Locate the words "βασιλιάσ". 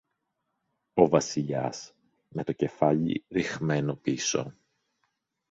1.07-1.93